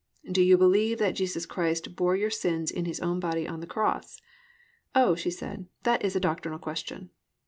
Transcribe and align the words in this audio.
"Do 0.31 0.41
you 0.41 0.57
believe 0.57 0.97
that 0.97 1.13
Jesus 1.13 1.45
Christ 1.45 1.95
bore 1.95 2.15
your 2.15 2.31
sins 2.31 2.71
in 2.71 2.85
His 2.85 2.99
own 3.01 3.19
body 3.19 3.47
on 3.47 3.59
the 3.59 3.67
cross?" 3.67 4.19
"Oh," 4.95 5.13
she 5.13 5.29
said, 5.29 5.67
"that 5.83 6.03
is 6.03 6.15
a 6.15 6.19
doctrinal 6.19 6.57
question." 6.57 7.11